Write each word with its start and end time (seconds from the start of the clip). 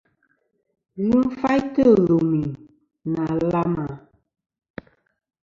Ghɨ 1.05 1.19
faytɨ 1.39 1.83
lùmì 2.05 2.41
nɨ̀ 3.11 3.23
àlamà. 3.31 3.83